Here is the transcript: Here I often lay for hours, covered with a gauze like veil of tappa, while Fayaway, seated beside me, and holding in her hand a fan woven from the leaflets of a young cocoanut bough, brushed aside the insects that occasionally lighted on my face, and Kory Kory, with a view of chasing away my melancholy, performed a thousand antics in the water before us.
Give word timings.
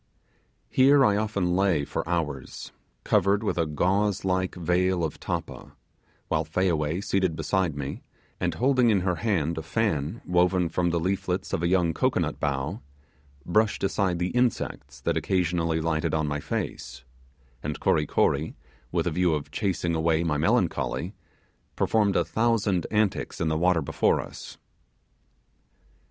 Here 0.71 1.05
I 1.05 1.15
often 1.15 1.55
lay 1.55 1.85
for 1.85 2.09
hours, 2.09 2.71
covered 3.03 3.43
with 3.43 3.59
a 3.59 3.67
gauze 3.67 4.25
like 4.25 4.55
veil 4.55 5.03
of 5.03 5.19
tappa, 5.19 5.73
while 6.27 6.43
Fayaway, 6.43 7.01
seated 7.01 7.35
beside 7.35 7.77
me, 7.77 8.01
and 8.39 8.55
holding 8.55 8.89
in 8.89 9.01
her 9.01 9.17
hand 9.17 9.59
a 9.59 9.61
fan 9.61 10.23
woven 10.25 10.69
from 10.69 10.89
the 10.89 10.99
leaflets 10.99 11.53
of 11.53 11.61
a 11.61 11.67
young 11.67 11.93
cocoanut 11.93 12.39
bough, 12.39 12.81
brushed 13.45 13.83
aside 13.83 14.17
the 14.17 14.31
insects 14.31 14.99
that 15.01 15.17
occasionally 15.17 15.79
lighted 15.79 16.15
on 16.15 16.27
my 16.27 16.39
face, 16.39 17.03
and 17.61 17.79
Kory 17.79 18.07
Kory, 18.07 18.55
with 18.91 19.05
a 19.05 19.11
view 19.11 19.35
of 19.35 19.51
chasing 19.51 19.93
away 19.93 20.23
my 20.23 20.37
melancholy, 20.39 21.13
performed 21.75 22.15
a 22.15 22.25
thousand 22.25 22.87
antics 22.89 23.39
in 23.39 23.49
the 23.49 23.55
water 23.59 23.83
before 23.83 24.19
us. 24.19 24.57